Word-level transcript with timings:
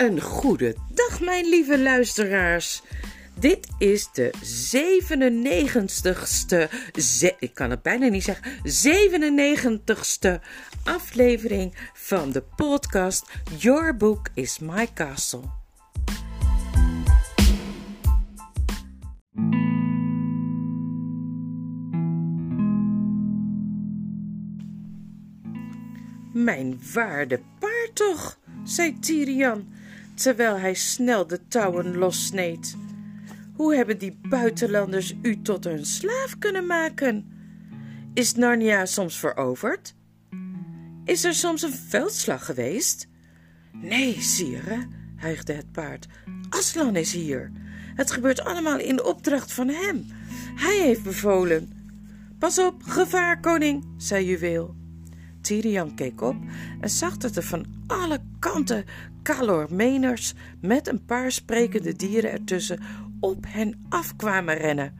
Een 0.00 0.20
goede 0.20 0.76
dag, 0.94 1.20
mijn 1.20 1.48
lieve 1.48 1.78
luisteraars. 1.78 2.82
Dit 3.38 3.68
is 3.78 4.08
de 4.12 4.32
97ste, 4.74 6.70
ze, 7.00 7.34
ik 7.38 7.54
kan 7.54 7.70
het 7.70 7.82
bijna 7.82 8.08
niet 8.08 8.24
zeggen, 8.24 8.52
97ste 8.62 10.44
aflevering 10.84 11.74
van 11.92 12.32
de 12.32 12.42
podcast 12.56 13.30
Your 13.58 13.96
Book 13.96 14.28
is 14.34 14.58
My 14.58 14.88
Castle. 14.94 15.42
Mijn 26.32 26.80
waarde 26.94 27.40
paard 27.58 27.90
toch, 27.94 28.38
zei 28.64 28.98
Tirian, 28.98 29.78
terwijl 30.22 30.58
hij 30.58 30.74
snel 30.74 31.26
de 31.26 31.48
touwen 31.48 31.96
lossneed. 31.96 32.76
Hoe 33.54 33.74
hebben 33.74 33.98
die 33.98 34.18
buitenlanders 34.28 35.14
u 35.22 35.42
tot 35.42 35.64
hun 35.64 35.86
slaaf 35.86 36.38
kunnen 36.38 36.66
maken? 36.66 37.32
Is 38.14 38.34
Narnia 38.34 38.86
soms 38.86 39.18
veroverd? 39.18 39.94
Is 41.04 41.24
er 41.24 41.34
soms 41.34 41.62
een 41.62 41.72
veldslag 41.72 42.44
geweest? 42.44 43.08
Nee, 43.72 44.20
sire, 44.20 44.88
hijgde 45.16 45.52
het 45.52 45.72
paard. 45.72 46.06
Aslan 46.48 46.96
is 46.96 47.12
hier. 47.12 47.50
Het 47.94 48.10
gebeurt 48.10 48.44
allemaal 48.44 48.78
in 48.78 49.04
opdracht 49.04 49.52
van 49.52 49.68
hem. 49.68 50.06
Hij 50.54 50.78
heeft 50.78 51.02
bevolen. 51.02 51.72
Pas 52.38 52.58
op, 52.58 52.82
gevaar, 52.82 53.40
koning, 53.40 53.84
zei 53.96 54.24
Juweel. 54.24 54.79
Tirian 55.50 55.94
keek 55.94 56.20
op 56.20 56.36
en 56.80 56.90
zag 56.90 57.16
dat 57.16 57.36
er 57.36 57.42
van 57.42 57.66
alle 57.86 58.20
kanten 58.38 58.84
kalormeners 59.22 60.34
met 60.60 60.88
een 60.88 61.04
paar 61.04 61.32
sprekende 61.32 61.96
dieren 61.96 62.30
ertussen 62.30 62.80
op 63.20 63.44
hen 63.48 63.86
af 63.88 64.16
kwamen 64.16 64.56
rennen. 64.56 64.94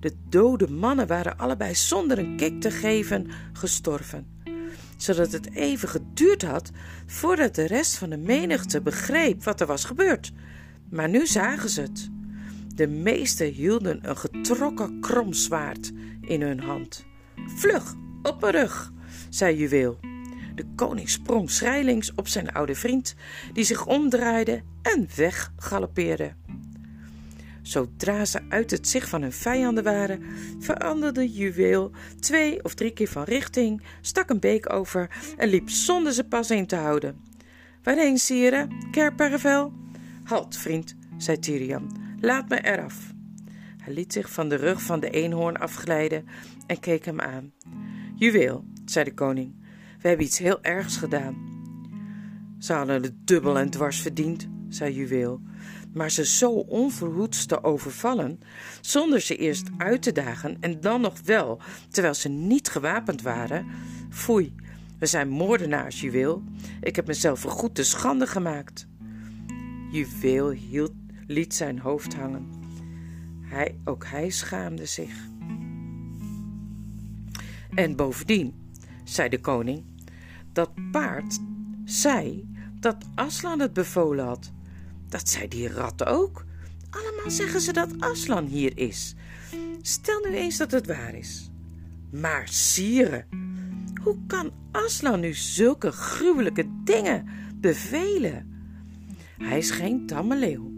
De 0.00 0.12
dode 0.28 0.70
mannen 0.70 1.06
waren 1.06 1.38
allebei 1.38 1.74
zonder 1.74 2.18
een 2.18 2.36
kik 2.36 2.60
te 2.60 2.70
geven 2.70 3.26
gestorven, 3.52 4.26
zodat 4.96 5.32
het 5.32 5.54
even 5.54 5.88
geduurd 5.88 6.42
had 6.42 6.70
voordat 7.06 7.54
de 7.54 7.66
rest 7.66 7.96
van 7.96 8.10
de 8.10 8.18
menigte 8.18 8.80
begreep 8.80 9.44
wat 9.44 9.60
er 9.60 9.66
was 9.66 9.84
gebeurd. 9.84 10.32
Maar 10.90 11.08
nu 11.08 11.26
zagen 11.26 11.68
ze 11.68 11.80
het. 11.80 12.10
De 12.74 12.86
meesten 12.86 13.52
hielden 13.52 14.08
een 14.08 14.16
getrokken 14.16 15.00
kromzwaard 15.00 15.92
in 16.20 16.42
hun 16.42 16.60
hand. 16.60 17.04
Vlug, 17.46 17.94
op 18.22 18.40
mijn 18.40 18.52
rug, 18.52 18.92
zei 19.34 19.56
Juweel. 19.56 19.98
De 20.54 20.64
koning 20.74 21.08
sprong 21.08 21.50
schrijlings 21.50 22.14
op 22.14 22.28
zijn 22.28 22.52
oude 22.52 22.74
vriend, 22.74 23.14
die 23.52 23.64
zich 23.64 23.86
omdraaide 23.86 24.62
en 24.82 25.08
weggalopeerde. 25.16 26.34
Zodra 27.62 28.24
ze 28.24 28.40
uit 28.48 28.70
het 28.70 28.88
zicht 28.88 29.08
van 29.08 29.22
hun 29.22 29.32
vijanden 29.32 29.84
waren, 29.84 30.22
veranderde 30.58 31.32
Juweel 31.32 31.90
twee 32.20 32.64
of 32.64 32.74
drie 32.74 32.92
keer 32.92 33.08
van 33.08 33.22
richting, 33.22 33.82
stak 34.00 34.30
een 34.30 34.40
beek 34.40 34.72
over 34.72 35.10
en 35.36 35.48
liep 35.48 35.70
zonder 35.70 36.12
ze 36.12 36.24
pas 36.24 36.50
in 36.50 36.66
te 36.66 36.76
houden. 36.76 37.20
Waarheen, 37.82 38.18
sire? 38.18 38.68
Kerpervel? 38.90 39.72
Halt, 40.24 40.56
vriend, 40.56 40.96
zei 41.16 41.38
Tyrian. 41.38 42.16
Laat 42.20 42.48
me 42.48 42.64
eraf. 42.64 43.12
Hij 43.78 43.92
liet 43.94 44.12
zich 44.12 44.32
van 44.32 44.48
de 44.48 44.56
rug 44.56 44.82
van 44.82 45.00
de 45.00 45.10
eenhoorn 45.10 45.56
afglijden 45.56 46.26
en 46.66 46.80
keek 46.80 47.04
hem 47.04 47.20
aan. 47.20 47.52
Juweel, 48.14 48.64
zei 48.84 49.04
de 49.04 49.14
koning, 49.14 49.54
we 50.00 50.08
hebben 50.08 50.26
iets 50.26 50.38
heel 50.38 50.62
ergs 50.62 50.96
gedaan. 50.96 51.50
Ze 52.58 52.72
hadden 52.72 53.02
het 53.02 53.26
dubbel 53.26 53.58
en 53.58 53.70
dwars 53.70 54.00
verdiend, 54.00 54.48
zei 54.68 54.94
Juweel, 54.94 55.40
maar 55.92 56.10
ze 56.10 56.26
zo 56.26 56.50
onverhoeds 56.52 57.46
te 57.46 57.64
overvallen, 57.64 58.40
zonder 58.80 59.20
ze 59.20 59.36
eerst 59.36 59.70
uit 59.78 60.02
te 60.02 60.12
dagen 60.12 60.56
en 60.60 60.80
dan 60.80 61.00
nog 61.00 61.20
wel, 61.24 61.60
terwijl 61.88 62.14
ze 62.14 62.28
niet 62.28 62.68
gewapend 62.68 63.22
waren. 63.22 63.66
Foei, 64.10 64.54
we 64.98 65.06
zijn 65.06 65.28
moordenaars, 65.28 66.00
Juweel. 66.00 66.42
Ik 66.80 66.96
heb 66.96 67.06
mezelf 67.06 67.42
goed 67.42 67.74
te 67.74 67.84
schande 67.84 68.26
gemaakt. 68.26 68.86
Juweel 69.90 70.50
hield, 70.50 70.92
liet 71.26 71.54
zijn 71.54 71.78
hoofd 71.78 72.14
hangen. 72.14 72.46
Hij, 73.40 73.78
ook 73.84 74.06
hij 74.06 74.30
schaamde 74.30 74.86
zich. 74.86 75.14
En 77.74 77.96
bovendien, 77.96 78.61
zei 79.12 79.28
de 79.28 79.40
koning, 79.40 79.84
dat 80.52 80.70
paard 80.90 81.38
zei 81.84 82.48
dat 82.80 82.96
Aslan 83.14 83.60
het 83.60 83.72
bevolen 83.72 84.24
had. 84.24 84.52
Dat 85.08 85.28
zei 85.28 85.48
die 85.48 85.68
rat 85.68 86.06
ook. 86.06 86.44
Allemaal 86.90 87.30
zeggen 87.30 87.60
ze 87.60 87.72
dat 87.72 88.00
Aslan 88.00 88.46
hier 88.46 88.78
is. 88.78 89.14
Stel 89.82 90.20
nu 90.20 90.36
eens 90.36 90.56
dat 90.56 90.70
het 90.70 90.86
waar 90.86 91.14
is. 91.14 91.50
Maar 92.10 92.48
sire, 92.48 93.24
hoe 94.02 94.16
kan 94.26 94.52
Aslan 94.70 95.20
nu 95.20 95.34
zulke 95.34 95.90
gruwelijke 95.90 96.66
dingen 96.84 97.26
bevelen? 97.54 98.50
Hij 99.38 99.58
is 99.58 99.70
geen 99.70 100.06
tamme 100.06 100.36
leeuw, 100.36 100.72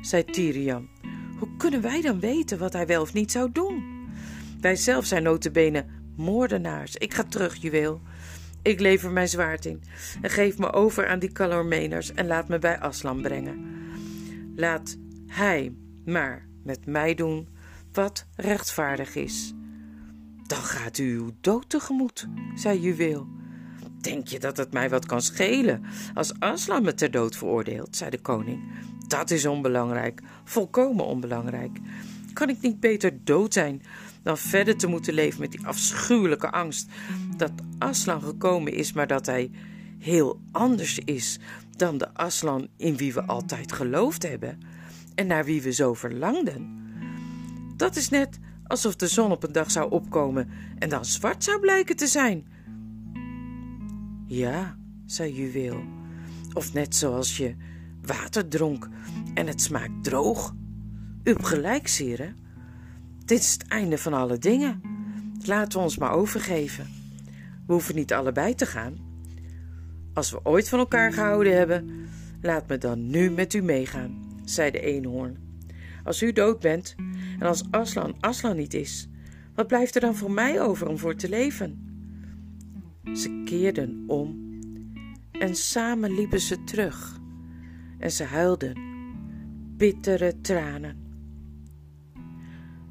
zei 0.00 0.24
Tirian. 0.24 0.88
Hoe 1.38 1.56
kunnen 1.56 1.80
wij 1.80 2.00
dan 2.00 2.20
weten 2.20 2.58
wat 2.58 2.72
hij 2.72 2.86
wel 2.86 3.02
of 3.02 3.12
niet 3.12 3.32
zou 3.32 3.52
doen? 3.52 3.84
Wij 4.60 4.76
zelf 4.76 5.04
zijn 5.04 5.22
notabene 5.22 5.84
moordenaars. 6.16 6.96
Ik 6.96 7.14
ga 7.14 7.22
terug, 7.22 7.56
juweel. 7.56 8.00
Ik 8.62 8.80
lever 8.80 9.10
mijn 9.10 9.28
zwaard 9.28 9.64
in 9.64 9.82
en 10.20 10.30
geef 10.30 10.58
me 10.58 10.72
over 10.72 11.06
aan 11.06 11.18
die 11.18 11.32
Calormeners 11.32 12.12
en 12.12 12.26
laat 12.26 12.48
me 12.48 12.58
bij 12.58 12.78
Aslan 12.78 13.22
brengen. 13.22 13.66
Laat 14.56 14.96
hij 15.26 15.74
maar 16.04 16.48
met 16.62 16.86
mij 16.86 17.14
doen 17.14 17.48
wat 17.92 18.26
rechtvaardig 18.36 19.14
is. 19.14 19.54
Dan 20.46 20.62
gaat 20.62 20.98
u 20.98 21.14
uw 21.16 21.30
dood 21.40 21.70
tegemoet, 21.70 22.28
zei 22.54 22.80
Juweel. 22.80 23.26
Denk 24.00 24.28
je 24.28 24.38
dat 24.38 24.56
het 24.56 24.72
mij 24.72 24.90
wat 24.90 25.06
kan 25.06 25.22
schelen 25.22 25.82
als 26.14 26.32
Aslan 26.38 26.82
me 26.82 26.94
ter 26.94 27.10
dood 27.10 27.36
veroordeelt, 27.36 27.96
zei 27.96 28.10
de 28.10 28.20
koning. 28.20 28.62
Dat 29.06 29.30
is 29.30 29.46
onbelangrijk, 29.46 30.20
volkomen 30.44 31.04
onbelangrijk. 31.04 31.78
Kan 32.32 32.48
ik 32.48 32.60
niet 32.60 32.80
beter 32.80 33.24
dood 33.24 33.52
zijn 33.52 33.82
dan 34.22 34.38
verder 34.38 34.76
te 34.76 34.86
moeten 34.86 35.14
leven 35.14 35.40
met 35.40 35.50
die 35.50 35.66
afschuwelijke 35.66 36.50
angst 36.50 36.88
dat 37.36 37.52
Aslan 37.78 38.22
gekomen 38.22 38.72
is, 38.72 38.92
maar 38.92 39.06
dat 39.06 39.26
hij 39.26 39.50
heel 39.98 40.40
anders 40.52 40.98
is 40.98 41.38
dan 41.76 41.98
de 41.98 42.14
Aslan 42.14 42.68
in 42.76 42.96
wie 42.96 43.14
we 43.14 43.22
altijd 43.22 43.72
geloofd 43.72 44.22
hebben 44.22 44.58
en 45.14 45.26
naar 45.26 45.44
wie 45.44 45.62
we 45.62 45.72
zo 45.72 45.94
verlangden. 45.94 46.80
Dat 47.76 47.96
is 47.96 48.08
net 48.08 48.38
alsof 48.66 48.96
de 48.96 49.06
zon 49.06 49.30
op 49.30 49.42
een 49.42 49.52
dag 49.52 49.70
zou 49.70 49.90
opkomen 49.90 50.48
en 50.78 50.88
dan 50.88 51.04
zwart 51.04 51.44
zou 51.44 51.60
blijken 51.60 51.96
te 51.96 52.06
zijn. 52.06 52.46
Ja, 54.26 54.76
zei 55.06 55.34
Juweel, 55.34 55.84
of 56.52 56.72
net 56.72 56.94
zoals 56.96 57.36
je 57.36 57.54
water 58.02 58.48
dronk 58.48 58.88
en 59.34 59.46
het 59.46 59.62
smaakt 59.62 60.04
droog. 60.04 60.54
U 61.22 61.30
hebt 61.30 61.46
gelijk, 61.46 61.88
sire. 61.88 62.34
Dit 63.32 63.40
is 63.40 63.52
het 63.52 63.68
einde 63.68 63.98
van 63.98 64.12
alle 64.12 64.38
dingen. 64.38 64.80
Laten 65.44 65.78
we 65.78 65.84
ons 65.84 65.98
maar 65.98 66.12
overgeven. 66.12 66.86
We 67.66 67.72
hoeven 67.72 67.94
niet 67.94 68.12
allebei 68.12 68.54
te 68.54 68.66
gaan. 68.66 68.98
Als 70.14 70.30
we 70.30 70.44
ooit 70.44 70.68
van 70.68 70.78
elkaar 70.78 71.12
gehouden 71.12 71.56
hebben, 71.56 72.08
laat 72.42 72.68
me 72.68 72.78
dan 72.78 73.10
nu 73.10 73.30
met 73.30 73.54
u 73.54 73.62
meegaan, 73.62 74.40
zei 74.44 74.70
de 74.70 74.80
eenhoorn. 74.80 75.36
Als 76.04 76.22
u 76.22 76.32
dood 76.32 76.60
bent 76.60 76.94
en 77.38 77.46
als 77.46 77.64
Aslan 77.70 78.16
Aslan 78.20 78.56
niet 78.56 78.74
is, 78.74 79.08
wat 79.54 79.66
blijft 79.66 79.94
er 79.94 80.00
dan 80.00 80.14
voor 80.14 80.30
mij 80.30 80.60
over 80.60 80.88
om 80.88 80.98
voor 80.98 81.16
te 81.16 81.28
leven? 81.28 81.96
Ze 83.14 83.42
keerden 83.44 84.04
om 84.06 84.58
en 85.32 85.54
samen 85.54 86.14
liepen 86.14 86.40
ze 86.40 86.64
terug 86.64 87.20
en 87.98 88.10
ze 88.10 88.24
huilden 88.24 88.76
bittere 89.76 90.40
tranen. 90.40 91.01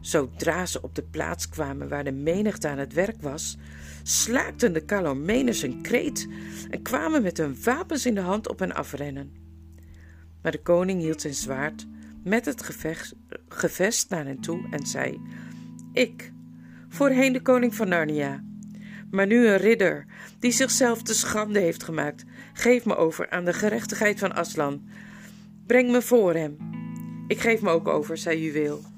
Zodra 0.02 0.66
ze 0.66 0.82
op 0.82 0.96
de 0.96 1.04
plaats 1.04 1.50
kwamen 1.50 1.90
waar 1.90 2.04
de 2.04 2.12
menigte 2.12 2.68
aan 2.68 2.78
het 2.78 2.94
werk 2.94 3.22
was, 3.22 3.58
slaakten 4.04 4.74
de 4.74 4.86
Calormeners 4.86 5.62
een 5.62 5.82
kreet 5.82 6.28
en 6.70 6.82
kwamen 6.82 7.22
met 7.22 7.38
hun 7.38 7.58
wapens 7.64 8.06
in 8.06 8.16
de 8.16 8.22
hand 8.22 8.50
op 8.50 8.60
hen 8.60 8.76
afrennen. 8.76 9.32
Maar 10.42 10.52
de 10.52 10.62
koning 10.62 11.02
hield 11.02 11.22
zijn 11.22 11.34
zwaard 11.34 11.88
met 12.24 12.46
het 12.46 12.64
gevecht, 12.64 13.16
gevest 13.48 14.10
naar 14.10 14.26
hen 14.26 14.40
toe 14.40 14.68
en 14.72 14.86
zei: 14.86 15.22
Ik, 15.94 16.32
voorheen 16.90 17.34
de 17.34 17.42
koning 17.42 17.76
van 17.76 17.88
Narnia, 17.88 18.44
maar 19.12 19.28
nu 19.28 19.48
een 19.48 19.58
ridder 19.58 20.06
die 20.40 20.52
zichzelf 20.52 21.02
te 21.02 21.14
schande 21.14 21.60
heeft 21.60 21.84
gemaakt, 21.84 22.24
geef 22.54 22.86
me 22.86 22.96
over 22.96 23.30
aan 23.30 23.46
de 23.46 23.54
gerechtigheid 23.54 24.20
van 24.20 24.36
Aslan. 24.36 24.82
Breng 25.66 25.92
me 25.92 26.02
voor 26.02 26.34
hem. 26.34 26.58
Ik 27.28 27.40
geef 27.40 27.62
me 27.62 27.70
ook 27.70 27.88
over, 27.88 28.18
zei 28.18 28.42
Juweel. 28.42 28.91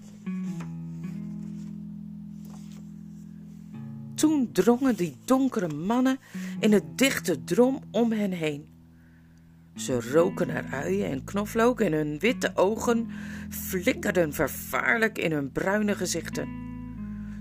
Toen 4.24 4.52
drongen 4.52 4.96
die 4.96 5.16
donkere 5.26 5.68
mannen 5.68 6.18
in 6.60 6.74
het 6.74 6.98
dichte 6.98 7.44
drom 7.44 7.80
om 7.92 8.12
hen 8.12 8.32
heen. 8.32 8.68
Ze 9.76 10.02
roken 10.12 10.48
naar 10.48 10.66
uien 10.72 11.10
en 11.10 11.24
knoflook 11.24 11.82
en 11.82 11.94
hun 11.94 12.20
witte 12.20 12.52
ogen 12.56 13.08
flikkerden 13.50 14.34
vervaarlijk 14.34 15.18
in 15.18 15.32
hun 15.32 15.52
bruine 15.52 15.96
gezichten. 15.96 16.48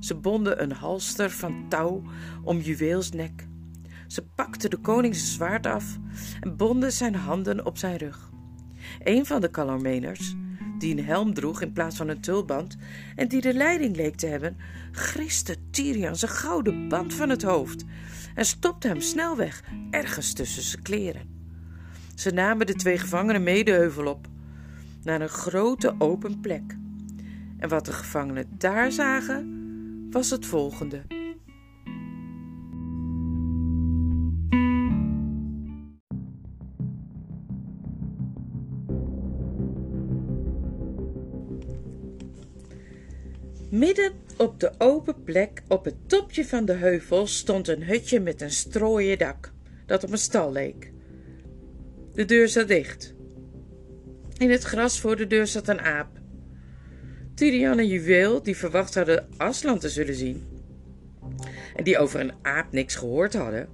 Ze 0.01 0.15
bonden 0.15 0.63
een 0.63 0.73
halster 0.73 1.31
van 1.31 1.65
touw 1.69 2.03
om 2.45 2.59
juweels 2.59 3.11
nek. 3.11 3.47
Ze 4.07 4.23
pakte 4.23 4.69
de 4.69 4.79
koning 4.79 5.17
zijn 5.17 5.29
zwaard 5.29 5.67
af 5.67 5.99
en 6.41 6.57
bonden 6.57 6.93
zijn 6.93 7.15
handen 7.15 7.67
op 7.67 7.79
zijn 7.79 7.97
rug. 7.97 8.31
Een 9.03 9.27
van 9.27 9.41
de 9.41 9.51
Calormeners, 9.51 10.35
die 10.83 10.97
een 10.97 11.05
helm 11.05 11.35
droeg 11.35 11.63
in 11.63 11.73
plaats 11.73 11.97
van 11.97 12.09
een 12.09 12.21
tulband 12.21 12.77
en 13.17 13.29
die 13.29 13.41
de 13.41 13.55
leiding 13.55 13.97
leek 13.97 14.17
te 14.17 14.27
hebben, 14.27 14.57
griste 14.93 15.57
Tyrian 15.71 16.17
zijn 16.17 16.31
gouden 16.31 16.89
band 16.89 17.15
van 17.15 17.29
het 17.29 17.43
hoofd 17.43 17.85
en 18.35 18.45
stopte 18.45 18.89
hem 18.89 19.01
snel 19.01 19.37
weg, 19.37 19.63
ergens 19.91 20.33
tussen 20.33 20.63
zijn 20.63 20.83
kleren. 20.83 21.23
Ze 22.15 22.31
namen 22.31 22.67
de 22.67 22.75
twee 22.75 22.99
gevangenen 22.99 23.43
mee 23.43 23.65
de 23.65 23.71
heuvel 23.71 24.07
op, 24.07 24.27
naar 25.03 25.21
een 25.21 25.29
grote 25.29 25.95
open 25.99 26.41
plek. 26.41 26.77
En 27.59 27.69
wat 27.69 27.85
de 27.85 27.93
gevangenen 27.93 28.47
daar 28.59 28.93
zagen, 28.93 29.61
was 30.11 30.31
het 30.31 30.47
volgende. 30.47 31.22
Midden 43.83 44.13
op 44.37 44.61
de 44.61 44.73
open 44.79 45.23
plek 45.23 45.63
op 45.69 45.85
het 45.85 46.09
topje 46.09 46.45
van 46.45 46.65
de 46.65 46.73
heuvel 46.73 47.27
stond 47.27 47.69
een 47.69 47.83
hutje 47.83 48.21
met 48.21 48.41
een 48.41 48.51
strooien 48.51 49.19
dak, 49.19 49.53
dat 49.87 50.05
op 50.05 50.11
een 50.11 50.19
stal 50.19 50.53
leek. 50.53 50.93
De 52.13 52.25
deur 52.25 52.49
zat 52.49 52.69
dicht. 52.69 53.15
In 54.37 54.51
het 54.51 54.63
gras 54.63 55.01
voor 55.01 55.17
de 55.17 55.27
deur 55.27 55.47
zat 55.47 55.69
een 55.69 55.81
aap. 55.81 56.09
Tidian 57.35 57.79
en 57.79 57.87
Juweel, 57.87 58.43
die 58.43 58.57
verwacht 58.57 58.95
hadden 58.95 59.29
Aslan 59.37 59.79
te 59.79 59.89
zullen 59.89 60.15
zien, 60.15 60.47
en 61.77 61.85
die 61.85 61.99
over 61.99 62.21
een 62.21 62.35
aap 62.43 62.73
niks 62.73 62.95
gehoord 62.95 63.35
hadden, 63.35 63.69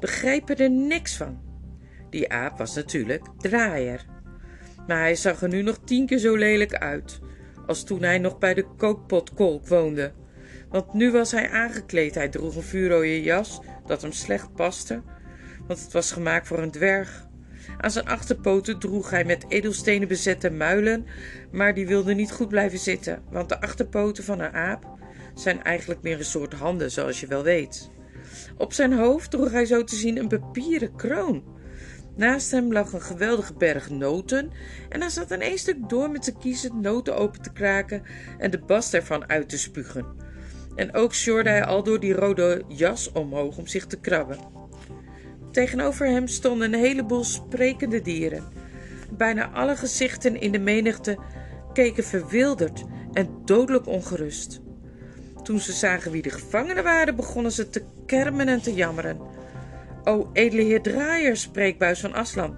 begrepen 0.00 0.56
er 0.56 0.70
niks 0.70 1.16
van. 1.16 1.40
Die 2.10 2.32
aap 2.32 2.58
was 2.58 2.74
natuurlijk 2.74 3.26
draaier, 3.38 4.06
maar 4.86 5.00
hij 5.00 5.14
zag 5.14 5.42
er 5.42 5.48
nu 5.48 5.62
nog 5.62 5.78
tien 5.84 6.06
keer 6.06 6.18
zo 6.18 6.34
lelijk 6.34 6.74
uit 6.74 7.20
als 7.66 7.84
toen 7.84 8.02
hij 8.02 8.18
nog 8.18 8.38
bij 8.38 8.54
de 8.54 8.66
kookpotkolk 8.76 9.68
woonde. 9.68 10.12
Want 10.68 10.92
nu 10.92 11.12
was 11.12 11.32
hij 11.32 11.50
aangekleed. 11.50 12.14
Hij 12.14 12.28
droeg 12.28 12.56
een 12.56 12.62
vuurrode 12.62 13.22
jas 13.22 13.60
dat 13.86 14.02
hem 14.02 14.12
slecht 14.12 14.54
paste, 14.54 15.02
want 15.66 15.80
het 15.80 15.92
was 15.92 16.12
gemaakt 16.12 16.46
voor 16.46 16.58
een 16.58 16.70
dwerg. 16.70 17.28
Aan 17.78 17.90
zijn 17.90 18.06
achterpoten 18.06 18.78
droeg 18.78 19.10
hij 19.10 19.24
met 19.24 19.44
edelstenen 19.48 20.08
bezette 20.08 20.50
muilen, 20.50 21.06
maar 21.52 21.74
die 21.74 21.86
wilden 21.86 22.16
niet 22.16 22.32
goed 22.32 22.48
blijven 22.48 22.78
zitten, 22.78 23.22
want 23.30 23.48
de 23.48 23.60
achterpoten 23.60 24.24
van 24.24 24.40
een 24.40 24.52
aap 24.52 24.84
zijn 25.34 25.62
eigenlijk 25.62 26.02
meer 26.02 26.18
een 26.18 26.24
soort 26.24 26.52
handen, 26.52 26.90
zoals 26.90 27.20
je 27.20 27.26
wel 27.26 27.42
weet. 27.42 27.90
Op 28.56 28.72
zijn 28.72 28.92
hoofd 28.92 29.30
droeg 29.30 29.50
hij 29.50 29.64
zo 29.64 29.84
te 29.84 29.96
zien 29.96 30.18
een 30.18 30.28
papieren 30.28 30.96
kroon. 30.96 31.55
Naast 32.16 32.50
hem 32.50 32.72
lag 32.72 32.92
een 32.92 33.02
geweldige 33.02 33.54
berg 33.54 33.90
noten 33.90 34.50
en 34.88 35.00
hij 35.00 35.10
zat 35.10 35.30
een 35.30 35.40
één 35.40 35.58
stuk 35.58 35.88
door 35.88 36.10
met 36.10 36.24
zijn 36.24 36.38
kiezen 36.38 36.80
noten 36.80 37.16
open 37.16 37.42
te 37.42 37.52
kraken 37.52 38.02
en 38.38 38.50
de 38.50 38.58
bast 38.58 38.94
ervan 38.94 39.28
uit 39.28 39.48
te 39.48 39.58
spugen. 39.58 40.06
En 40.74 40.94
ook 40.94 41.14
sjorde 41.14 41.50
hij 41.50 41.64
al 41.64 41.82
door 41.82 42.00
die 42.00 42.12
rode 42.12 42.62
jas 42.68 43.12
omhoog 43.12 43.56
om 43.56 43.66
zich 43.66 43.86
te 43.86 43.96
krabben. 43.96 44.38
Tegenover 45.52 46.06
hem 46.06 46.26
stonden 46.26 46.72
een 46.72 46.80
heleboel 46.80 47.24
sprekende 47.24 48.00
dieren. 48.00 48.44
Bijna 49.10 49.50
alle 49.50 49.76
gezichten 49.76 50.40
in 50.40 50.52
de 50.52 50.58
menigte 50.58 51.18
keken 51.72 52.04
verwilderd 52.04 52.84
en 53.12 53.28
dodelijk 53.44 53.86
ongerust. 53.86 54.60
Toen 55.42 55.60
ze 55.60 55.72
zagen 55.72 56.10
wie 56.10 56.22
de 56.22 56.30
gevangenen 56.30 56.84
waren, 56.84 57.16
begonnen 57.16 57.52
ze 57.52 57.68
te 57.68 57.84
kermen 58.06 58.48
en 58.48 58.62
te 58.62 58.74
jammeren. 58.74 59.35
O, 60.08 60.30
edele 60.32 60.62
heer 60.62 60.82
Draaier, 60.82 61.36
spreekbuis 61.36 62.00
van 62.00 62.14
Aslan, 62.14 62.56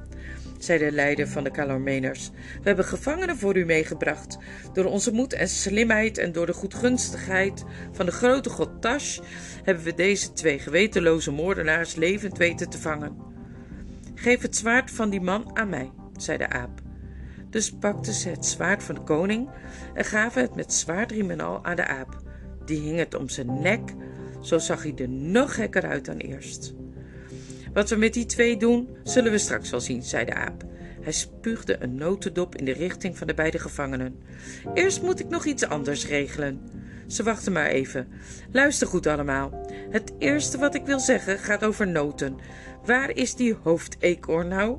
zei 0.58 0.78
de 0.78 0.92
leider 0.92 1.28
van 1.28 1.44
de 1.44 1.50
Calormeners. 1.50 2.30
We 2.30 2.62
hebben 2.62 2.84
gevangenen 2.84 3.36
voor 3.36 3.56
u 3.56 3.64
meegebracht. 3.64 4.38
Door 4.72 4.84
onze 4.84 5.12
moed 5.12 5.32
en 5.32 5.48
slimheid 5.48 6.18
en 6.18 6.32
door 6.32 6.46
de 6.46 6.52
goedgunstigheid 6.52 7.64
van 7.92 8.06
de 8.06 8.12
grote 8.12 8.50
god 8.50 8.82
Tash 8.82 9.18
hebben 9.64 9.84
we 9.84 9.94
deze 9.94 10.32
twee 10.32 10.58
gewetenloze 10.58 11.30
moordenaars 11.30 11.94
levend 11.94 12.38
weten 12.38 12.68
te 12.68 12.78
vangen. 12.78 13.16
Geef 14.14 14.42
het 14.42 14.56
zwaard 14.56 14.90
van 14.90 15.10
die 15.10 15.20
man 15.20 15.50
aan 15.56 15.68
mij, 15.68 15.90
zei 16.16 16.38
de 16.38 16.48
aap. 16.48 16.80
Dus 17.50 17.70
pakten 17.70 18.12
ze 18.12 18.28
het 18.28 18.46
zwaard 18.46 18.82
van 18.82 18.94
de 18.94 19.02
koning 19.02 19.50
en 19.94 20.04
gaven 20.04 20.42
het 20.42 20.54
met 20.54 20.72
zwaardriem 20.72 21.30
en 21.30 21.40
al 21.40 21.64
aan 21.64 21.76
de 21.76 21.86
aap. 21.86 22.22
Die 22.64 22.80
hing 22.80 22.98
het 22.98 23.14
om 23.14 23.28
zijn 23.28 23.60
nek, 23.60 23.94
zo 24.42 24.58
zag 24.58 24.82
hij 24.82 24.94
er 24.96 25.08
nog 25.08 25.54
gekker 25.54 25.86
uit 25.86 26.04
dan 26.04 26.16
eerst. 26.16 26.76
Wat 27.72 27.90
we 27.90 27.96
met 27.96 28.14
die 28.14 28.26
twee 28.26 28.56
doen, 28.56 28.88
zullen 29.02 29.32
we 29.32 29.38
straks 29.38 29.70
wel 29.70 29.80
zien, 29.80 30.02
zei 30.02 30.24
de 30.24 30.34
aap. 30.34 30.64
Hij 31.00 31.12
spuugde 31.12 31.76
een 31.82 31.94
notendop 31.94 32.56
in 32.56 32.64
de 32.64 32.72
richting 32.72 33.18
van 33.18 33.26
de 33.26 33.34
beide 33.34 33.58
gevangenen. 33.58 34.20
Eerst 34.74 35.02
moet 35.02 35.20
ik 35.20 35.28
nog 35.28 35.44
iets 35.44 35.66
anders 35.66 36.06
regelen. 36.06 36.60
Ze 37.06 37.22
wachten 37.22 37.52
maar 37.52 37.66
even. 37.66 38.08
Luister 38.52 38.86
goed 38.86 39.06
allemaal. 39.06 39.66
Het 39.90 40.12
eerste 40.18 40.58
wat 40.58 40.74
ik 40.74 40.86
wil 40.86 41.00
zeggen 41.00 41.38
gaat 41.38 41.64
over 41.64 41.88
noten. 41.88 42.36
Waar 42.84 43.10
is 43.10 43.34
die 43.34 43.56
hoofdeekhoorn 43.62 44.48
nou? 44.48 44.78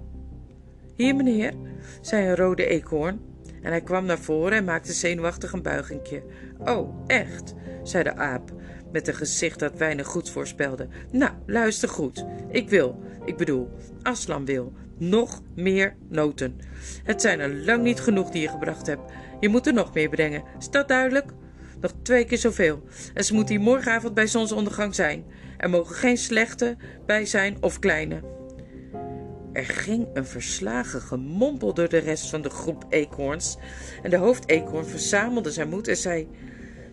Hier, 0.95 1.15
meneer, 1.15 1.53
zei 2.01 2.27
een 2.27 2.36
rode 2.36 2.65
eekhoorn. 2.65 3.19
En 3.62 3.71
hij 3.71 3.81
kwam 3.81 4.06
naar 4.06 4.19
voren 4.19 4.57
en 4.57 4.63
maakte 4.63 4.94
zenuwachtig 4.94 5.51
een 5.51 5.62
buigingje. 5.62 6.24
Oh, 6.57 7.03
echt, 7.07 7.53
zei 7.83 8.03
de 8.03 8.15
aap 8.15 8.51
met 8.91 9.07
een 9.07 9.15
gezicht 9.15 9.59
dat 9.59 9.77
weinig 9.77 10.07
goeds 10.07 10.31
voorspelde. 10.31 10.88
Nou, 11.12 11.31
luister 11.45 11.89
goed. 11.89 12.25
Ik 12.51 12.69
wil, 12.69 13.03
ik 13.25 13.38
bedoel, 13.38 13.69
Aslan 14.01 14.45
wil, 14.45 14.74
nog 14.97 15.41
meer 15.56 15.95
noten. 16.09 16.59
Het 17.03 17.21
zijn 17.21 17.39
er 17.39 17.56
lang 17.56 17.83
niet 17.83 18.00
genoeg 18.00 18.30
die 18.30 18.41
je 18.41 18.50
gebracht 18.50 18.88
hebt. 18.88 19.12
Je 19.39 19.50
moet 19.50 19.68
er 19.68 19.74
nog 19.74 19.94
meer 19.94 20.09
brengen. 20.09 20.44
Is 20.59 20.69
dat 20.69 20.88
duidelijk? 20.88 21.31
Nog 21.81 21.94
twee 22.01 22.25
keer 22.25 22.38
zoveel. 22.38 22.83
En 23.13 23.24
ze 23.24 23.33
moeten 23.33 23.56
hier 23.56 23.63
morgenavond 23.63 24.13
bij 24.13 24.27
zonsondergang 24.27 24.95
zijn. 24.95 25.25
Er 25.58 25.69
mogen 25.69 25.96
geen 25.96 26.17
slechte 26.17 26.77
bij 27.05 27.25
zijn 27.25 27.58
of 27.62 27.79
kleine. 27.79 28.22
Er 29.53 29.65
ging 29.65 30.08
een 30.13 30.25
verslagen 30.25 31.01
gemompel 31.01 31.74
door 31.74 31.89
de 31.89 31.98
rest 31.98 32.29
van 32.29 32.41
de 32.41 32.50
groep 32.50 32.86
eekhoorns. 32.89 33.58
En 34.03 34.10
de 34.10 34.17
hoofdeekhoorn 34.17 34.86
verzamelde 34.86 35.51
zijn 35.51 35.69
moed 35.69 35.88
en 35.88 35.98
zei: 35.98 36.27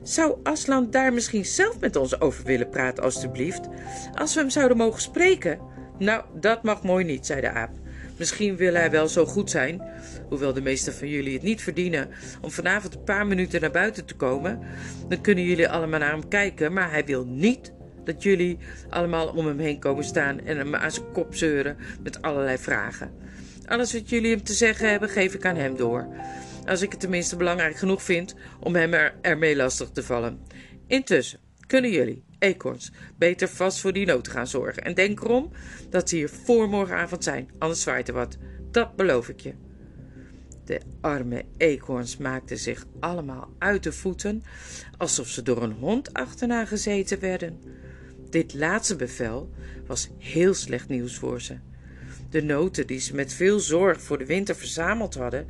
zou 0.09 0.37
Aslan 0.43 0.91
daar 0.91 1.13
misschien 1.13 1.45
zelf 1.45 1.81
met 1.81 1.97
ons 1.97 2.21
over 2.21 2.45
willen 2.45 2.69
praten, 2.69 3.03
alstublieft? 3.03 3.69
Als 4.15 4.35
we 4.35 4.41
hem 4.41 4.51
zouden 4.51 4.77
mogen 4.77 5.01
spreken? 5.01 5.59
Nou, 5.99 6.25
dat 6.41 6.63
mag 6.63 6.83
mooi 6.83 7.05
niet, 7.05 7.27
zei 7.27 7.41
de 7.41 7.51
aap. 7.51 7.71
Misschien 8.19 8.57
wil 8.57 8.75
hij 8.75 8.91
wel 8.91 9.09
zo 9.09 9.27
goed 9.27 9.51
zijn, 9.51 9.83
hoewel 10.29 10.53
de 10.53 10.61
meesten 10.61 10.95
van 10.95 11.09
jullie 11.09 11.33
het 11.33 11.43
niet 11.43 11.63
verdienen, 11.63 12.09
om 12.41 12.51
vanavond 12.51 12.95
een 12.95 13.05
paar 13.05 13.27
minuten 13.27 13.61
naar 13.61 13.71
buiten 13.71 14.05
te 14.05 14.15
komen. 14.15 14.61
Dan 15.09 15.21
kunnen 15.21 15.45
jullie 15.45 15.69
allemaal 15.69 15.99
naar 15.99 16.11
hem 16.11 16.29
kijken, 16.29 16.73
maar 16.73 16.91
hij 16.91 17.05
wil 17.05 17.25
niet 17.25 17.73
dat 18.05 18.23
jullie 18.23 18.59
allemaal 18.89 19.29
om 19.29 19.47
hem 19.47 19.59
heen 19.59 19.79
komen 19.79 20.05
staan 20.05 20.41
en 20.41 20.57
hem 20.57 20.75
aan 20.75 20.91
zijn 20.91 21.13
kop 21.13 21.35
zeuren 21.35 21.77
met 22.03 22.23
allerlei 22.23 22.59
vragen. 22.59 23.11
Alles 23.67 23.93
wat 23.93 24.09
jullie 24.09 24.31
hem 24.31 24.43
te 24.43 24.53
zeggen 24.53 24.91
hebben, 24.91 25.09
geef 25.09 25.35
ik 25.35 25.45
aan 25.45 25.57
hem 25.57 25.77
door 25.77 26.07
als 26.67 26.83
ik 26.83 26.91
het 26.91 27.01
tenminste 27.01 27.37
belangrijk 27.37 27.77
genoeg 27.77 28.03
vind 28.03 28.35
om 28.61 28.75
hem 28.75 28.95
er, 28.95 29.15
ermee 29.21 29.57
lastig 29.57 29.91
te 29.91 30.03
vallen. 30.03 30.41
Intussen 30.87 31.41
kunnen 31.67 31.91
jullie, 31.91 32.25
eekhoorns, 32.39 32.93
beter 33.19 33.49
vast 33.49 33.81
voor 33.81 33.93
die 33.93 34.07
noten 34.07 34.33
gaan 34.33 34.47
zorgen. 34.47 34.83
En 34.83 34.95
denk 34.95 35.21
erom 35.21 35.53
dat 35.91 36.09
ze 36.09 36.17
hier 36.17 36.29
voor 36.29 36.69
morgenavond 36.69 37.25
zijn, 37.25 37.51
anders 37.59 37.83
zwaait 37.83 38.09
er 38.09 38.15
wat. 38.15 38.37
Dat 38.71 38.97
beloof 38.97 39.29
ik 39.29 39.41
je. 39.41 39.55
De 40.65 40.81
arme 41.01 41.45
eekhoorns 41.57 42.17
maakten 42.17 42.59
zich 42.59 42.87
allemaal 43.01 43.49
uit 43.59 43.83
de 43.83 43.93
voeten, 43.93 44.43
alsof 44.97 45.29
ze 45.29 45.43
door 45.43 45.63
een 45.63 45.73
hond 45.73 46.13
achterna 46.13 46.65
gezeten 46.65 47.21
werden. 47.21 47.61
Dit 48.31 48.55
laatste 48.55 48.97
bevel 48.97 49.51
was 49.87 50.11
heel 50.19 50.55
slecht 50.55 50.89
nieuws 50.89 51.17
voor 51.17 51.41
ze. 51.41 51.57
De 52.31 52.43
noten 52.43 52.87
die 52.87 53.01
ze 53.01 53.15
met 53.15 53.33
veel 53.33 53.59
zorg 53.61 54.01
voor 54.03 54.19
de 54.19 54.27
winter 54.27 54.57
verzameld 54.57 55.15
hadden, 55.15 55.47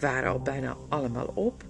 waren 0.00 0.32
al 0.32 0.40
bijna 0.42 0.76
allemaal 0.88 1.30
op. 1.34 1.64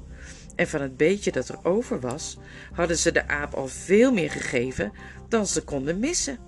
En 0.55 0.69
van 0.69 0.81
het 0.81 0.97
beetje 0.97 1.33
dat 1.33 1.49
er 1.49 1.59
over 1.63 2.01
was, 2.01 2.39
hadden 2.73 2.99
ze 2.99 3.13
de 3.13 3.29
aap 3.29 3.55
al 3.55 3.69
veel 3.69 4.13
meer 4.13 4.31
gegeven 4.31 4.93
dan 5.29 5.47
ze 5.47 5.65
konden 5.65 5.99
missen. 5.99 6.39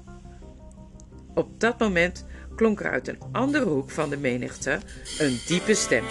Op 1.35 1.61
dat 1.61 1.79
moment 1.79 2.27
klonk 2.57 2.81
er 2.81 2.91
uit 2.91 3.09
een 3.09 3.19
andere 3.33 3.65
hoek 3.65 3.91
van 3.91 4.11
de 4.11 4.17
menigte 4.17 4.79
een 5.19 5.41
diepe 5.47 5.75
stem. 5.75 6.05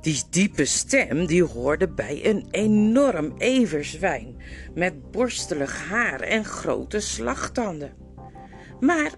Die 0.00 0.22
diepe 0.30 0.64
stem 0.64 1.26
die 1.26 1.44
hoorde 1.44 1.88
bij 1.88 2.20
een 2.24 2.46
enorm 2.50 3.34
everzwijn 3.38 4.36
met 4.74 5.10
borstelig 5.10 5.88
haar 5.88 6.20
en 6.20 6.44
grote 6.44 7.00
slagtanden. 7.00 8.01
Maar 8.82 9.10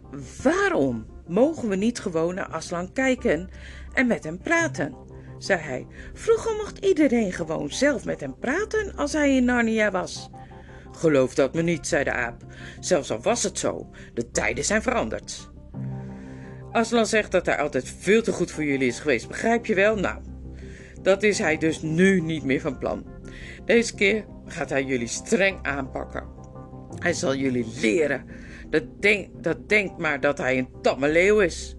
waarom 0.42 1.06
mogen 1.26 1.68
we 1.68 1.76
niet 1.76 1.98
gewoon 1.98 2.34
naar 2.34 2.48
Aslan 2.48 2.92
kijken 2.92 3.48
en 3.92 4.06
met 4.06 4.24
hem 4.24 4.38
praten? 4.38 4.94
zei 5.38 5.60
hij. 5.60 5.86
Vroeger 6.12 6.56
mocht 6.56 6.78
iedereen 6.78 7.32
gewoon 7.32 7.70
zelf 7.70 8.04
met 8.04 8.20
hem 8.20 8.38
praten 8.38 8.96
als 8.96 9.12
hij 9.12 9.36
in 9.36 9.44
Narnia 9.44 9.90
was. 9.90 10.30
Geloof 10.92 11.34
dat 11.34 11.54
me 11.54 11.62
niet, 11.62 11.86
zei 11.86 12.04
de 12.04 12.12
aap. 12.12 12.42
Zelfs 12.80 13.10
al 13.10 13.20
was 13.20 13.42
het 13.42 13.58
zo, 13.58 13.90
de 14.14 14.30
tijden 14.30 14.64
zijn 14.64 14.82
veranderd. 14.82 15.50
Aslan 16.72 17.06
zegt 17.06 17.32
dat 17.32 17.46
hij 17.46 17.58
altijd 17.58 17.88
veel 17.98 18.22
te 18.22 18.32
goed 18.32 18.50
voor 18.50 18.64
jullie 18.64 18.88
is 18.88 18.98
geweest, 18.98 19.28
begrijp 19.28 19.66
je 19.66 19.74
wel? 19.74 19.96
Nou, 19.96 20.22
dat 21.02 21.22
is 21.22 21.38
hij 21.38 21.58
dus 21.58 21.82
nu 21.82 22.20
niet 22.20 22.44
meer 22.44 22.60
van 22.60 22.78
plan. 22.78 23.06
Deze 23.64 23.94
keer 23.94 24.24
gaat 24.46 24.70
hij 24.70 24.84
jullie 24.84 25.06
streng 25.06 25.58
aanpakken. 25.62 26.24
Hij 26.98 27.12
zal 27.12 27.34
jullie 27.34 27.66
leren. 27.80 28.43
Dat, 28.70 28.82
denk, 29.00 29.42
dat 29.42 29.68
denkt 29.68 29.98
maar 29.98 30.20
dat 30.20 30.38
hij 30.38 30.58
een 30.58 30.68
tamme 30.82 31.08
leeuw 31.08 31.40
is. 31.40 31.76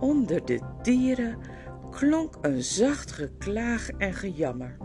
Onder 0.00 0.44
de 0.44 0.60
dieren 0.82 1.38
klonk 1.90 2.38
een 2.40 2.62
zacht 2.62 3.12
geklaag 3.12 3.90
en 3.90 4.14
gejammer. 4.14 4.76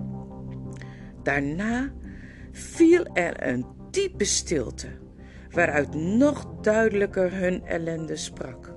Daarna 1.23 1.93
viel 2.51 3.05
er 3.05 3.47
een 3.47 3.65
diepe 3.91 4.25
stilte, 4.25 4.87
waaruit 5.49 5.93
nog 5.93 6.45
duidelijker 6.61 7.33
hun 7.33 7.65
ellende 7.65 8.15
sprak. 8.15 8.73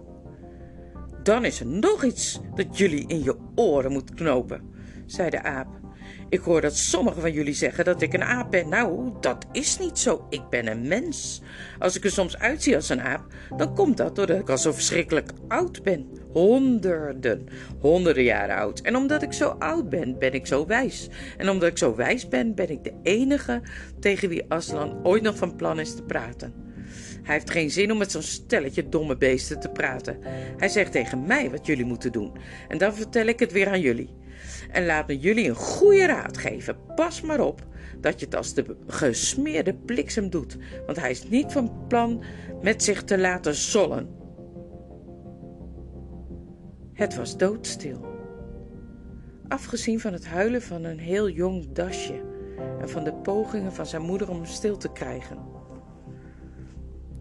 Dan 1.23 1.45
is 1.45 1.61
er 1.61 1.67
nog 1.67 2.05
iets 2.05 2.41
dat 2.55 2.79
jullie 2.79 3.09
in 3.09 3.23
je 3.23 3.37
oren 3.55 3.93
moet 3.93 4.15
knopen, 4.15 4.71
zei 5.07 5.31
de 5.31 5.43
aap. 5.43 5.86
Ik 6.29 6.41
hoor 6.41 6.61
dat 6.61 6.77
sommigen 6.77 7.21
van 7.21 7.33
jullie 7.33 7.55
zeggen 7.55 7.85
dat 7.85 8.03
ik 8.03 8.13
een 8.13 8.25
aap 8.25 8.51
ben. 8.51 8.69
Nou, 8.69 9.13
dat 9.21 9.47
is 9.53 9.79
niet 9.79 9.99
zo. 9.99 10.27
Ik 10.31 10.49
ben 10.51 10.67
een 10.67 10.89
mens. 10.89 11.43
Als 11.79 11.97
ik 11.97 12.05
er 12.05 12.11
soms 12.11 12.39
uitzie 12.39 12.75
als 12.75 12.89
een 12.89 13.01
aap, 13.01 13.27
dan 13.57 13.75
komt 13.75 13.97
dat 13.97 14.17
doordat 14.17 14.41
ik 14.41 14.51
al 14.51 14.59
zo 14.59 14.73
verschrikkelijk 14.73 15.31
oud 15.49 15.83
ben. 15.83 16.07
Honderden, 16.33 17.47
honderden 17.81 18.25
jaren 18.25 18.57
oud. 18.57 18.81
En 18.81 18.97
omdat 18.97 19.23
ik 19.23 19.33
zo 19.33 19.49
oud 19.49 19.89
ben, 19.89 20.19
ben 20.19 20.33
ik 20.33 20.47
zo 20.47 20.67
wijs. 20.67 21.09
En 21.37 21.49
omdat 21.49 21.69
ik 21.69 21.79
zo 21.79 21.95
wijs 21.95 22.29
ben, 22.29 22.55
ben 22.55 22.71
ik 22.71 22.85
de 22.85 22.95
enige 23.03 23.63
tegen 24.01 24.29
wie 24.29 24.45
Aslan 24.49 25.01
ooit 25.03 25.23
nog 25.23 25.37
van 25.37 25.57
plan 25.57 25.81
is 25.81 25.95
te 25.95 26.03
praten. 26.03 26.67
Hij 27.23 27.35
heeft 27.35 27.51
geen 27.51 27.71
zin 27.71 27.93
om 27.93 27.99
met 27.99 28.11
zo'n 28.11 28.23
stelletje 28.23 28.89
domme 28.89 29.17
beesten 29.17 29.61
te 29.61 29.69
praten. 29.69 30.19
Hij 30.57 30.69
zegt 30.69 30.93
tegen 30.93 31.27
mij 31.27 31.51
wat 31.51 31.67
jullie 31.67 31.85
moeten 31.85 32.13
doen. 32.13 32.33
En 32.69 32.79
dan 32.79 32.95
vertel 32.95 33.27
ik 33.27 33.39
het 33.39 33.53
weer 33.53 33.69
aan 33.69 33.81
jullie. 33.81 34.15
En 34.71 34.87
laat 34.87 35.07
me 35.07 35.19
jullie 35.19 35.49
een 35.49 35.55
goede 35.55 36.07
raad 36.07 36.39
geven. 36.39 36.77
Pas 36.95 37.21
maar 37.21 37.41
op 37.41 37.67
dat 38.01 38.21
je 38.21 38.27
het 38.27 38.37
als 38.37 38.55
de 38.55 38.77
gesmeerde 38.87 39.75
bliksem 39.75 40.31
doet. 40.31 40.57
Want 40.87 41.01
hij 41.01 41.11
is 41.11 41.29
niet 41.29 41.53
van 41.53 41.87
plan 41.89 42.23
met 42.63 42.83
zich 42.83 43.05
te 43.05 43.19
laten 43.19 43.55
zollen. 43.55 44.09
Het 46.93 47.17
was 47.17 47.37
doodstil. 47.37 48.15
Afgezien 49.49 50.01
van 50.01 50.13
het 50.13 50.27
huilen 50.27 50.63
van 50.63 50.85
een 50.85 50.99
heel 50.99 51.29
jong 51.29 51.73
dasje 51.73 52.23
en 52.81 52.89
van 52.89 53.05
de 53.05 53.13
pogingen 53.13 53.73
van 53.73 53.87
zijn 53.87 54.03
moeder 54.03 54.31
om 54.31 54.37
hem 54.37 54.45
stil 54.45 54.77
te 54.77 54.93
krijgen. 54.93 55.39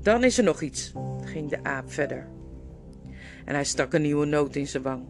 Dan 0.02 0.24
is 0.24 0.38
er 0.38 0.44
nog 0.44 0.62
iets, 0.62 0.94
ging 1.22 1.50
de 1.50 1.64
aap 1.64 1.92
verder. 1.92 2.28
En 3.46 3.54
hij 3.54 3.64
stak 3.64 3.94
een 3.94 4.02
nieuwe 4.02 4.26
noot 4.26 4.56
in 4.56 4.68
zijn 4.68 4.84
wang. 4.84 5.04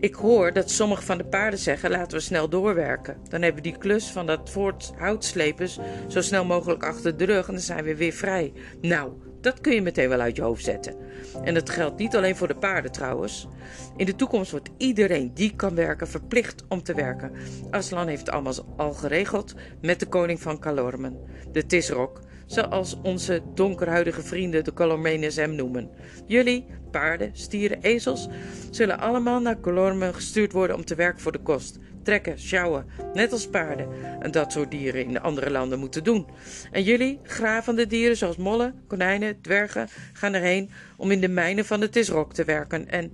Ik 0.00 0.14
hoor 0.14 0.52
dat 0.52 0.70
sommige 0.70 1.02
van 1.02 1.18
de 1.18 1.24
paarden 1.24 1.58
zeggen: 1.58 1.90
laten 1.90 2.16
we 2.16 2.22
snel 2.22 2.48
doorwerken. 2.48 3.16
Dan 3.28 3.42
hebben 3.42 3.62
we 3.62 3.68
die 3.70 3.78
klus 3.78 4.06
van 4.06 4.26
dat 4.26 4.50
voort 4.50 4.92
houtslepers 4.96 5.78
zo 6.08 6.20
snel 6.20 6.44
mogelijk 6.44 6.84
achter 6.84 7.16
de 7.16 7.24
rug 7.24 7.46
en 7.46 7.54
dan 7.54 7.62
zijn 7.62 7.84
we 7.84 7.96
weer 7.96 8.12
vrij. 8.12 8.52
Nou, 8.80 9.12
dat 9.40 9.60
kun 9.60 9.74
je 9.74 9.82
meteen 9.82 10.08
wel 10.08 10.20
uit 10.20 10.36
je 10.36 10.42
hoofd 10.42 10.64
zetten. 10.64 10.96
En 11.44 11.54
dat 11.54 11.70
geldt 11.70 11.98
niet 11.98 12.16
alleen 12.16 12.36
voor 12.36 12.48
de 12.48 12.56
paarden 12.56 12.92
trouwens. 12.92 13.48
In 13.96 14.06
de 14.06 14.16
toekomst 14.16 14.50
wordt 14.50 14.70
iedereen 14.76 15.34
die 15.34 15.56
kan 15.56 15.74
werken 15.74 16.08
verplicht 16.08 16.64
om 16.68 16.82
te 16.82 16.94
werken. 16.94 17.32
Aslan 17.70 18.08
heeft 18.08 18.20
het 18.20 18.30
allemaal 18.30 18.54
al 18.76 18.92
geregeld 18.92 19.54
met 19.80 20.00
de 20.00 20.06
koning 20.06 20.40
van 20.40 20.58
Kalormen, 20.58 21.18
de 21.52 21.66
Tisrok, 21.66 22.20
zoals 22.50 22.96
onze 23.02 23.42
donkerhuidige 23.54 24.22
vrienden 24.22 24.64
de 24.64 24.72
Calormenes 24.72 25.36
hem 25.36 25.54
noemen. 25.54 25.90
Jullie, 26.26 26.66
paarden, 26.90 27.30
stieren, 27.32 27.80
ezels, 27.80 28.28
zullen 28.70 28.98
allemaal 28.98 29.40
naar 29.40 29.60
Calormen 29.60 30.14
gestuurd 30.14 30.52
worden 30.52 30.76
om 30.76 30.84
te 30.84 30.94
werken 30.94 31.20
voor 31.20 31.32
de 31.32 31.42
kost. 31.42 31.78
Trekken, 32.02 32.38
sjouwen, 32.38 32.86
net 33.14 33.32
als 33.32 33.48
paarden. 33.48 33.88
En 34.20 34.30
dat 34.30 34.52
soort 34.52 34.70
dieren 34.70 35.04
in 35.04 35.12
de 35.12 35.20
andere 35.20 35.50
landen 35.50 35.78
moeten 35.78 36.04
doen. 36.04 36.26
En 36.70 36.82
jullie, 36.82 37.20
gravende 37.22 37.86
dieren 37.86 38.16
zoals 38.16 38.36
mollen, 38.36 38.82
konijnen, 38.86 39.40
dwergen, 39.40 39.88
gaan 40.12 40.34
erheen 40.34 40.70
om 40.96 41.10
in 41.10 41.20
de 41.20 41.28
mijnen 41.28 41.64
van 41.64 41.80
de 41.80 41.88
Tisrok 41.88 42.32
te 42.32 42.44
werken. 42.44 42.88
En 42.88 43.12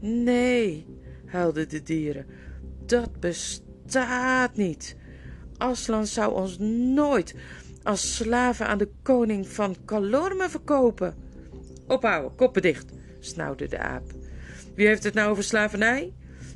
nee, 0.00 0.86
huilden 1.26 1.68
de 1.68 1.82
dieren, 1.82 2.26
dat 2.86 3.20
bestaat 3.20 4.56
niet. 4.56 4.96
Aslan 5.56 6.06
zou 6.06 6.34
ons 6.34 6.58
nooit 6.94 7.34
als 7.82 8.16
slaven 8.16 8.66
aan 8.66 8.78
de 8.78 8.90
koning 9.02 9.48
van 9.48 9.76
Kalorme 9.84 10.48
verkopen. 10.48 11.14
Ophouden, 11.86 12.34
koppen 12.34 12.62
dicht, 12.62 12.92
snauwde 13.20 13.68
de 13.68 13.78
aap. 13.78 14.12
Wie 14.74 14.86
heeft 14.86 15.04
het 15.04 15.14
nou 15.14 15.30
over 15.30 15.44
slavernij? 15.44 16.12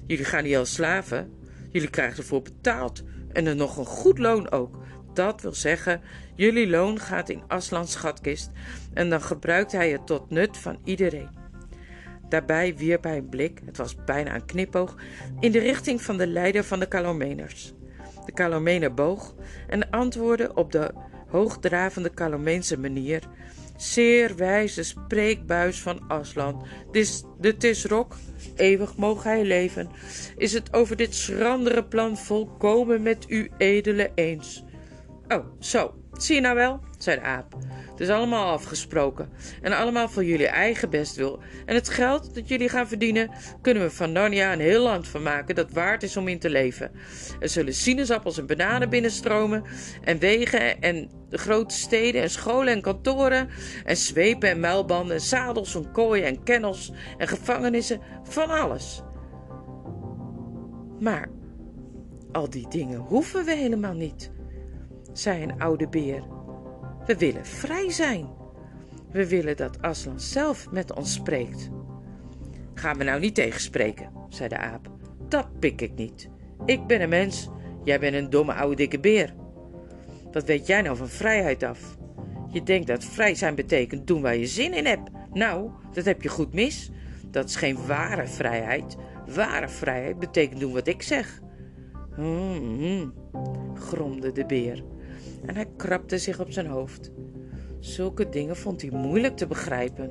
Jullie 0.06 0.24
gaan 0.24 0.44
niet 0.44 0.56
als 0.56 0.72
slaven. 0.72 1.32
Jullie 1.70 1.90
krijgen 1.90 2.18
ervoor 2.18 2.42
betaald. 2.42 3.02
En 3.32 3.46
er 3.46 3.56
nog 3.56 3.76
een 3.76 3.84
goed 3.84 4.18
loon 4.18 4.50
ook. 4.50 4.76
Dat 5.14 5.42
wil 5.42 5.54
zeggen, 5.54 6.00
jullie 6.34 6.68
loon 6.68 7.00
gaat 7.00 7.28
in 7.28 7.42
Aslans 7.46 7.92
schatkist 7.92 8.50
en 8.92 9.10
dan 9.10 9.22
gebruikt 9.22 9.72
hij 9.72 9.90
het 9.90 10.06
tot 10.06 10.30
nut 10.30 10.56
van 10.56 10.78
iedereen. 10.84 11.28
Daarbij 12.28 12.76
wierp 12.76 13.04
hij 13.04 13.16
een 13.16 13.28
blik, 13.28 13.60
het 13.64 13.76
was 13.76 14.04
bijna 14.04 14.34
een 14.34 14.44
knipoog, 14.44 14.96
in 15.40 15.52
de 15.52 15.58
richting 15.58 16.02
van 16.02 16.16
de 16.16 16.26
leider 16.26 16.64
van 16.64 16.80
de 16.80 16.88
Kalomeners. 16.88 17.74
De 18.26 18.32
Kalomener 18.32 18.94
boog 18.94 19.34
en 19.66 19.90
antwoordde 19.90 20.54
op 20.54 20.72
de 20.72 20.90
hoogdravende 21.34 22.10
Kalomeense 22.10 22.78
manier. 22.78 23.22
Zeer 23.76 24.36
wijze 24.36 24.82
spreekbuis 24.82 25.80
van 25.80 26.08
Aslan. 26.08 26.66
Dis, 26.90 27.22
de 27.40 27.56
Tisrok, 27.56 28.16
eeuwig 28.56 28.96
mogen 28.96 29.30
hij 29.30 29.44
leven, 29.44 29.88
is 30.36 30.52
het 30.52 30.72
over 30.72 30.96
dit 30.96 31.14
schrandere 31.14 31.84
plan 31.84 32.16
volkomen 32.16 33.02
met 33.02 33.24
u 33.28 33.50
edele 33.58 34.10
eens. 34.14 34.64
Oh, 35.28 35.46
zo, 35.58 35.94
zie 36.12 36.34
je 36.34 36.40
nou 36.40 36.54
wel, 36.54 36.80
zei 36.98 37.18
de 37.18 37.22
aap. 37.22 37.56
Het 37.94 38.02
is 38.02 38.08
allemaal 38.08 38.52
afgesproken. 38.52 39.28
En 39.62 39.72
allemaal 39.72 40.08
voor 40.08 40.24
jullie 40.24 40.46
eigen 40.46 40.90
bestwil. 40.90 41.40
En 41.66 41.74
het 41.74 41.88
geld 41.88 42.34
dat 42.34 42.48
jullie 42.48 42.68
gaan 42.68 42.88
verdienen, 42.88 43.30
kunnen 43.60 43.82
we 43.82 43.90
van 43.90 44.12
Narnia 44.12 44.52
een 44.52 44.60
heel 44.60 44.82
land 44.82 45.08
van 45.08 45.22
maken 45.22 45.54
dat 45.54 45.70
waard 45.70 46.02
is 46.02 46.16
om 46.16 46.28
in 46.28 46.38
te 46.38 46.50
leven. 46.50 46.90
Er 47.40 47.48
zullen 47.48 47.74
sinaasappels 47.74 48.38
en 48.38 48.46
bananen 48.46 48.90
binnenstromen. 48.90 49.64
En 50.02 50.18
wegen 50.18 50.80
en 50.80 51.10
grote 51.30 51.74
steden 51.74 52.22
en 52.22 52.30
scholen 52.30 52.72
en 52.72 52.80
kantoren. 52.80 53.48
En 53.84 53.96
zwepen 53.96 54.48
en 54.48 54.60
muilbanden 54.60 55.14
en 55.14 55.22
zadels 55.22 55.74
en 55.74 55.92
kooien 55.92 56.26
en 56.26 56.42
kennels 56.42 56.92
en 57.18 57.28
gevangenissen. 57.28 58.00
Van 58.22 58.50
alles. 58.50 59.02
Maar 61.00 61.28
al 62.32 62.50
die 62.50 62.68
dingen 62.68 62.98
hoeven 62.98 63.44
we 63.44 63.54
helemaal 63.54 63.94
niet, 63.94 64.30
zei 65.12 65.42
een 65.42 65.60
oude 65.60 65.88
beer. 65.88 66.33
We 67.06 67.16
willen 67.16 67.46
vrij 67.46 67.90
zijn. 67.90 68.26
We 69.10 69.28
willen 69.28 69.56
dat 69.56 69.82
Aslan 69.82 70.20
zelf 70.20 70.70
met 70.70 70.94
ons 70.94 71.12
spreekt. 71.12 71.70
Ga 72.74 72.92
me 72.92 73.04
nou 73.04 73.20
niet 73.20 73.34
tegenspreken, 73.34 74.10
zei 74.28 74.48
de 74.48 74.58
aap. 74.58 74.90
Dat 75.28 75.58
pik 75.58 75.80
ik 75.80 75.94
niet. 75.94 76.28
Ik 76.66 76.86
ben 76.86 77.00
een 77.00 77.08
mens, 77.08 77.48
jij 77.82 78.00
bent 78.00 78.14
een 78.14 78.30
domme 78.30 78.54
oude 78.54 78.76
dikke 78.76 79.00
beer. 79.00 79.34
Wat 80.32 80.44
weet 80.44 80.66
jij 80.66 80.82
nou 80.82 80.96
van 80.96 81.08
vrijheid 81.08 81.62
af? 81.62 81.96
Je 82.50 82.62
denkt 82.62 82.86
dat 82.86 83.04
vrij 83.04 83.34
zijn 83.34 83.54
betekent 83.54 84.06
doen 84.06 84.22
waar 84.22 84.36
je 84.36 84.46
zin 84.46 84.72
in 84.72 84.86
hebt. 84.86 85.10
Nou, 85.32 85.70
dat 85.92 86.04
heb 86.04 86.22
je 86.22 86.28
goed 86.28 86.52
mis. 86.52 86.90
Dat 87.30 87.48
is 87.48 87.56
geen 87.56 87.86
ware 87.86 88.26
vrijheid. 88.26 88.96
Ware 89.34 89.68
vrijheid 89.68 90.18
betekent 90.18 90.60
doen 90.60 90.72
wat 90.72 90.86
ik 90.86 91.02
zeg. 91.02 91.40
Hmm, 92.14 92.78
hmm 92.78 93.14
gromde 93.74 94.32
de 94.32 94.46
beer 94.46 94.84
en 95.46 95.54
hij 95.54 95.66
krabde 95.76 96.18
zich 96.18 96.40
op 96.40 96.50
zijn 96.50 96.66
hoofd. 96.66 97.10
Zulke 97.80 98.28
dingen 98.28 98.56
vond 98.56 98.82
hij 98.82 98.90
moeilijk 98.90 99.36
te 99.36 99.46
begrijpen. 99.46 100.10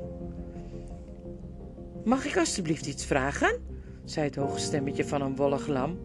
Mag 2.04 2.26
ik 2.26 2.38
alstublieft 2.38 2.86
iets 2.86 3.06
vragen? 3.06 3.62
zei 4.06 4.26
het 4.26 4.36
hoge 4.36 4.60
stemmetje 4.60 5.06
van 5.06 5.22
een 5.22 5.36
wollig 5.36 5.68
lam, 5.68 6.00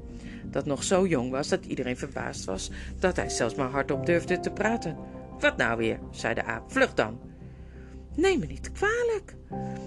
dat 0.44 0.66
nog 0.66 0.82
zo 0.82 1.06
jong 1.06 1.30
was 1.30 1.48
dat 1.48 1.64
iedereen 1.64 1.96
verbaasd 1.96 2.44
was 2.44 2.70
dat 2.98 3.16
hij 3.16 3.28
zelfs 3.28 3.54
maar 3.54 3.70
hardop 3.70 4.06
durfde 4.06 4.40
te 4.40 4.50
praten. 4.50 4.96
Wat 5.38 5.56
nou 5.56 5.76
weer? 5.76 5.98
zei 6.10 6.34
de 6.34 6.44
aap. 6.44 6.72
Vlug 6.72 6.94
dan. 6.94 7.20
Neem 8.16 8.38
me 8.38 8.46
niet 8.46 8.72
kwalijk, 8.72 9.36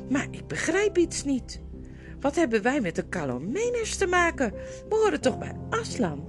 maar 0.10 0.28
ik 0.32 0.48
begrijp 0.48 0.98
iets 0.98 1.24
niet. 1.24 1.62
Wat 2.20 2.36
hebben 2.36 2.62
wij 2.62 2.82
met 2.82 2.96
de 2.96 3.08
Kalomeners 3.10 3.98
te 3.98 4.08
maken? 4.08 4.52
We 4.90 4.96
horen 4.96 5.22
toch 5.22 5.38
bij 5.38 5.56
Aslan? 5.70 6.26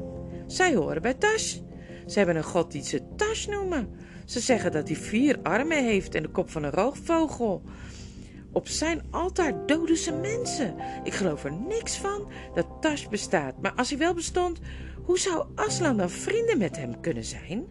Zij 0.47 0.75
horen 0.75 1.03
bij 1.03 1.15
Tash. 1.15 1.59
Ze 2.07 2.19
hebben 2.19 2.37
een 2.37 2.45
god 2.45 2.73
die 2.73 2.85
ze 2.85 3.03
Tash 3.17 3.47
noemen. 3.47 3.89
Ze 4.25 4.41
zeggen 4.41 4.73
dat 4.73 4.89
hij 4.89 4.97
vier 4.97 5.39
armen 5.43 5.85
heeft 5.85 6.15
en 6.15 6.23
de 6.23 6.29
kop 6.29 6.51
van 6.51 6.63
een 6.63 6.71
roofvogel. 6.71 7.63
Op 8.53 8.69
zijn 8.69 9.03
altaar 9.11 9.67
doden 9.67 9.97
ze 9.97 10.13
mensen. 10.13 10.75
Ik 11.05 11.13
geloof 11.15 11.45
er 11.45 11.53
niks 11.53 11.97
van 11.97 12.31
dat 12.55 12.67
Tash 12.81 13.07
bestaat. 13.07 13.63
Maar 13.63 13.73
als 13.73 13.91
hij 13.91 13.99
wel 13.99 14.15
bestond, 14.15 14.61
hoe 15.05 15.19
zou 15.19 15.47
Aslan 15.55 15.97
dan 15.97 16.11
vrienden 16.11 16.59
met 16.59 16.77
hem 16.77 17.01
kunnen 17.01 17.25
zijn? 17.25 17.67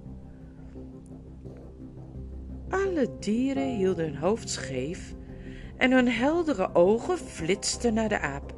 Alle 2.70 3.10
dieren 3.20 3.76
hielden 3.76 4.06
hun 4.06 4.18
hoofd 4.18 4.50
scheef 4.50 5.14
en 5.78 5.92
hun 5.92 6.08
heldere 6.08 6.76
ogen 6.76 7.18
flitsten 7.18 7.94
naar 7.94 8.10
de 8.10 8.20
aap. 8.20 8.56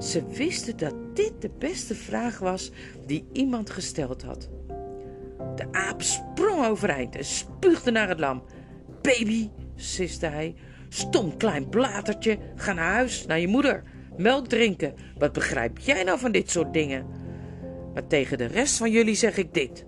Ze 0.00 0.26
wisten 0.26 0.76
dat 0.76 0.94
dit 1.14 1.32
de 1.38 1.50
beste 1.58 1.94
vraag 1.94 2.38
was 2.38 2.70
die 3.06 3.28
iemand 3.32 3.70
gesteld 3.70 4.22
had. 4.22 4.48
De 5.56 5.72
aap 5.72 6.02
sprong 6.02 6.66
overeind 6.66 7.16
en 7.16 7.24
spuugde 7.24 7.90
naar 7.90 8.08
het 8.08 8.20
lam. 8.20 8.42
Baby, 9.02 9.50
siste 9.76 10.26
hij, 10.26 10.54
stom 10.88 11.36
klein 11.36 11.68
blatertje, 11.68 12.38
ga 12.56 12.72
naar 12.72 12.92
huis, 12.92 13.26
naar 13.26 13.40
je 13.40 13.48
moeder. 13.48 13.82
Melk 14.16 14.46
drinken, 14.46 14.94
wat 15.18 15.32
begrijp 15.32 15.78
jij 15.78 16.02
nou 16.02 16.18
van 16.18 16.32
dit 16.32 16.50
soort 16.50 16.72
dingen? 16.72 17.06
Maar 17.94 18.06
tegen 18.06 18.38
de 18.38 18.46
rest 18.46 18.76
van 18.76 18.90
jullie 18.90 19.14
zeg 19.14 19.36
ik 19.36 19.54
dit. 19.54 19.84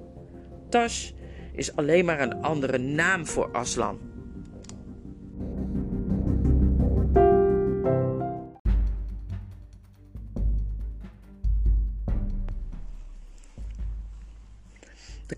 Tash 0.68 1.10
is 1.52 1.76
alleen 1.76 2.04
maar 2.04 2.20
een 2.20 2.42
andere 2.42 2.78
naam 2.78 3.26
voor 3.26 3.50
Aslan. 3.52 4.11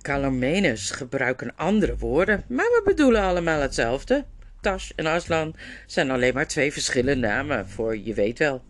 De 0.05 0.11
Calormeners 0.11 0.91
gebruiken 0.91 1.57
andere 1.57 1.97
woorden, 1.97 2.45
maar 2.49 2.65
we 2.65 2.83
bedoelen 2.85 3.23
allemaal 3.23 3.61
hetzelfde. 3.61 4.25
Tash 4.61 4.91
en 4.97 5.07
Aslan 5.07 5.55
zijn 5.87 6.11
alleen 6.11 6.35
maar 6.35 6.47
twee 6.47 6.73
verschillende 6.73 7.27
namen 7.27 7.69
voor 7.69 7.97
je 7.97 8.15
weet 8.15 8.39
wel. 8.39 8.65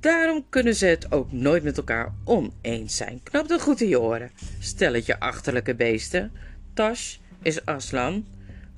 Daarom 0.00 0.46
kunnen 0.48 0.74
ze 0.74 0.86
het 0.86 1.12
ook 1.12 1.32
nooit 1.32 1.62
met 1.62 1.76
elkaar 1.76 2.12
oneens 2.24 2.96
zijn. 2.96 3.20
Knap 3.22 3.48
dat 3.48 3.62
goed 3.62 3.80
in 3.80 3.88
je 3.88 4.00
oren. 4.00 4.30
Stelletje 4.58 5.20
achterlijke 5.20 5.74
beesten. 5.74 6.32
Tash 6.74 7.16
is 7.42 7.64
Aslan. 7.64 8.26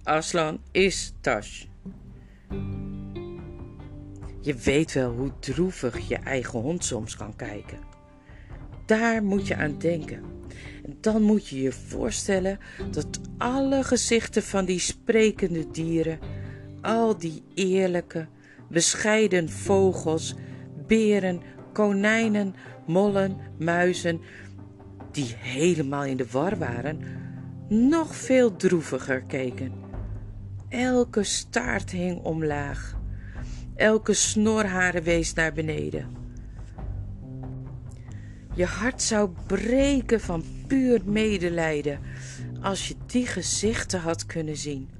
Aslan 0.02 0.60
is 0.70 1.12
Tash. 1.20 1.64
Je 4.40 4.54
weet 4.54 4.92
wel 4.92 5.10
hoe 5.10 5.32
droevig 5.38 6.08
je 6.08 6.16
eigen 6.16 6.60
hond 6.60 6.84
soms 6.84 7.16
kan 7.16 7.36
kijken. 7.36 7.78
Daar 8.86 9.22
moet 9.22 9.46
je 9.46 9.56
aan 9.56 9.78
denken. 9.78 10.33
Dan 11.00 11.22
moet 11.22 11.48
je 11.48 11.62
je 11.62 11.72
voorstellen 11.72 12.58
dat 12.90 13.20
alle 13.38 13.84
gezichten 13.84 14.42
van 14.42 14.64
die 14.64 14.78
sprekende 14.78 15.70
dieren, 15.70 16.18
al 16.80 17.18
die 17.18 17.42
eerlijke, 17.54 18.26
bescheiden 18.68 19.48
vogels, 19.48 20.34
beren, 20.86 21.40
konijnen, 21.72 22.54
mollen, 22.86 23.36
muizen, 23.58 24.20
die 25.10 25.34
helemaal 25.38 26.04
in 26.04 26.16
de 26.16 26.26
war 26.30 26.58
waren, 26.58 27.00
nog 27.68 28.16
veel 28.16 28.56
droeviger 28.56 29.22
keken. 29.22 29.72
Elke 30.68 31.22
staart 31.22 31.90
hing 31.90 32.22
omlaag, 32.22 32.96
elke 33.74 34.12
snorharen 34.12 35.02
wees 35.02 35.34
naar 35.34 35.52
beneden. 35.52 36.23
Je 38.56 38.64
hart 38.64 39.02
zou 39.02 39.30
breken 39.46 40.20
van 40.20 40.44
puur 40.66 41.00
medelijden 41.04 42.00
als 42.60 42.88
je 42.88 42.94
die 43.06 43.26
gezichten 43.26 44.00
had 44.00 44.26
kunnen 44.26 44.56
zien. 44.56 44.90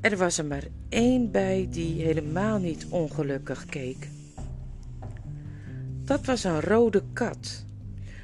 Er 0.00 0.16
was 0.16 0.38
er 0.38 0.44
maar 0.44 0.64
één 0.88 1.30
bij 1.30 1.66
die 1.70 2.02
helemaal 2.02 2.58
niet 2.58 2.86
ongelukkig 2.88 3.66
keek. 3.66 4.08
Dat 6.04 6.24
was 6.24 6.44
een 6.44 6.60
rode 6.60 7.02
kat, 7.12 7.64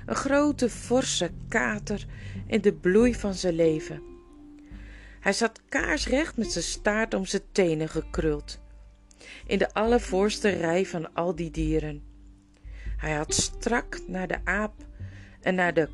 een 0.07 0.15
grote 0.15 0.71
forse 0.71 1.31
kater 1.49 2.07
in 2.47 2.61
de 2.61 2.73
bloei 2.73 3.15
van 3.15 3.35
zijn 3.35 3.55
leven. 3.55 4.03
Hij 5.21 5.33
zat 5.33 5.61
kaarsrecht 5.69 6.37
met 6.37 6.53
zijn 6.53 6.65
staart 6.65 7.15
om 7.15 7.27
zijn 7.27 7.43
tenen 7.53 7.89
gekruld, 7.89 8.61
in 9.47 9.59
de 9.59 9.75
allervoorste 9.75 10.49
rij 10.49 10.87
van 10.87 11.15
al 11.15 11.35
die 11.35 11.51
dieren. 11.51 12.08
Hij 12.99 13.15
had 13.15 13.35
strak 13.35 14.01
naar 14.07 14.27
de 14.29 14.39
aap 14.45 14.75
en 15.41 15.55
naar 15.55 15.75
de 15.75 15.89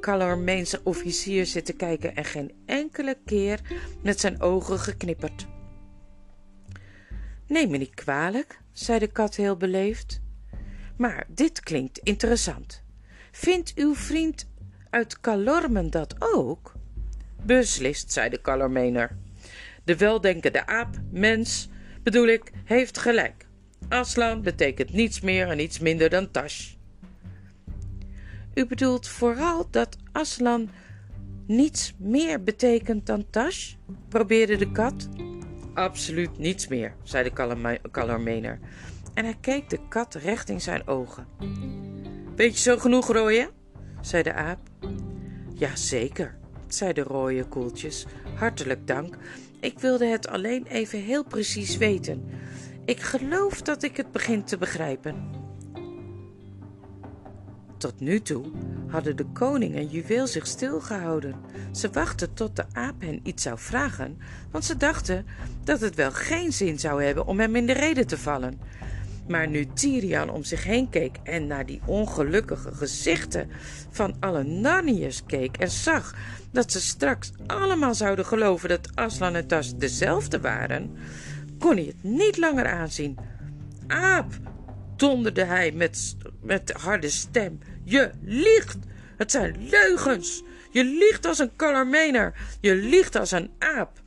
Calormeense 0.00 0.80
officier 0.84 1.46
zitten 1.46 1.76
kijken 1.76 2.16
en 2.16 2.24
geen 2.24 2.52
enkele 2.66 3.18
keer 3.24 3.60
met 4.02 4.20
zijn 4.20 4.40
ogen 4.40 4.78
geknipperd. 4.78 5.46
Neem 7.46 7.70
me 7.70 7.76
niet 7.76 7.94
kwalijk, 7.94 8.60
zei 8.72 8.98
de 8.98 9.06
kat 9.06 9.34
heel 9.34 9.56
beleefd. 9.56 10.20
Maar 10.96 11.26
dit 11.28 11.60
klinkt 11.60 11.98
interessant. 11.98 12.82
Vindt 13.32 13.72
uw 13.74 13.94
vriend 13.94 14.48
uit 14.90 15.20
Calormen 15.20 15.90
dat 15.90 16.16
ook? 16.18 16.72
Beslist, 17.42 18.12
zei 18.12 18.28
de 18.28 18.40
Calormener. 18.40 19.16
De 19.84 19.96
weldenkende 19.96 20.66
aap, 20.66 20.96
mens, 21.10 21.68
bedoel 22.02 22.26
ik, 22.26 22.52
heeft 22.64 22.98
gelijk. 22.98 23.45
Aslan 23.88 24.42
betekent 24.42 24.92
niets 24.92 25.20
meer 25.20 25.48
en 25.48 25.56
niets 25.56 25.78
minder 25.78 26.08
dan 26.08 26.30
Tash. 26.30 26.74
U 28.54 28.66
bedoelt 28.66 29.08
vooral 29.08 29.66
dat 29.70 29.96
Aslan 30.12 30.68
niets 31.46 31.94
meer 31.98 32.42
betekent 32.42 33.06
dan 33.06 33.26
Tash? 33.30 33.74
probeerde 34.08 34.56
de 34.56 34.72
kat. 34.72 35.08
Absoluut 35.74 36.38
niets 36.38 36.68
meer, 36.68 36.94
zei 37.02 37.24
de 37.24 37.58
Calormener. 37.90 38.58
En 39.14 39.24
hij 39.24 39.36
keek 39.40 39.70
de 39.70 39.78
kat 39.88 40.14
recht 40.14 40.48
in 40.48 40.60
zijn 40.60 40.86
ogen. 40.86 41.26
Weet 42.36 42.54
je 42.54 42.60
zo 42.60 42.78
genoeg, 42.78 43.12
Rooie? 43.12 43.48
zei 44.00 44.22
de 44.22 44.32
aap. 44.32 44.60
Ja, 45.54 45.76
zeker, 45.76 46.38
zei 46.68 46.92
de 46.92 47.02
rooie 47.02 47.44
koeltjes. 47.44 48.06
Hartelijk 48.34 48.86
dank. 48.86 49.16
Ik 49.60 49.78
wilde 49.78 50.06
het 50.06 50.28
alleen 50.28 50.66
even 50.66 51.02
heel 51.02 51.24
precies 51.24 51.76
weten. 51.76 52.24
Ik 52.86 53.00
geloof 53.00 53.62
dat 53.62 53.82
ik 53.82 53.96
het 53.96 54.12
begin 54.12 54.44
te 54.44 54.56
begrijpen. 54.56 55.14
Tot 57.78 58.00
nu 58.00 58.20
toe 58.20 58.44
hadden 58.88 59.16
de 59.16 59.24
koning 59.24 59.74
en 59.74 59.86
juweel 59.86 60.26
zich 60.26 60.46
stilgehouden. 60.46 61.34
Ze 61.72 61.90
wachten 61.90 62.34
tot 62.34 62.56
de 62.56 62.64
aap 62.72 63.00
hen 63.00 63.20
iets 63.22 63.42
zou 63.42 63.58
vragen, 63.58 64.18
want 64.50 64.64
ze 64.64 64.76
dachten 64.76 65.26
dat 65.64 65.80
het 65.80 65.94
wel 65.94 66.12
geen 66.12 66.52
zin 66.52 66.78
zou 66.78 67.04
hebben 67.04 67.26
om 67.26 67.40
hem 67.40 67.56
in 67.56 67.66
de 67.66 67.72
rede 67.72 68.04
te 68.04 68.18
vallen. 68.18 68.60
Maar 69.28 69.48
nu 69.48 69.66
Tirian 69.66 70.30
om 70.30 70.44
zich 70.44 70.64
heen 70.64 70.88
keek 70.88 71.16
en 71.22 71.46
naar 71.46 71.66
die 71.66 71.80
ongelukkige 71.86 72.74
gezichten 72.74 73.50
van 73.90 74.16
alle 74.20 74.42
Narniërs 74.42 75.24
keek 75.24 75.56
en 75.56 75.70
zag 75.70 76.14
dat 76.50 76.72
ze 76.72 76.80
straks 76.80 77.32
allemaal 77.46 77.94
zouden 77.94 78.26
geloven 78.26 78.68
dat 78.68 78.88
Aslan 78.94 79.34
en 79.34 79.46
Tas 79.46 79.76
dezelfde 79.76 80.40
waren, 80.40 80.96
kon 81.58 81.76
hij 81.76 81.84
het 81.84 82.02
niet 82.02 82.36
langer 82.36 82.66
aanzien. 82.66 83.18
Aap, 83.86 84.32
donderde 84.96 85.44
hij 85.44 85.72
met, 85.72 86.16
met 86.40 86.72
harde 86.72 87.10
stem. 87.10 87.58
Je 87.84 88.10
liegt! 88.22 88.78
Het 89.16 89.30
zijn 89.30 89.68
leugens! 89.68 90.42
Je 90.70 90.84
liegt 90.84 91.26
als 91.26 91.38
een 91.38 91.56
kalarmener! 91.56 92.34
Je 92.60 92.74
liegt 92.74 93.16
als 93.16 93.30
een 93.30 93.50
aap! 93.58 94.02